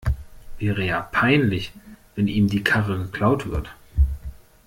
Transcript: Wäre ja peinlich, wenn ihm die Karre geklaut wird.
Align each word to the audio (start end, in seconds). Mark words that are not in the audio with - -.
Wäre 0.57 0.83
ja 0.83 0.99
peinlich, 0.99 1.73
wenn 2.15 2.27
ihm 2.27 2.47
die 2.47 2.63
Karre 2.63 2.97
geklaut 2.97 3.51
wird. 3.51 3.69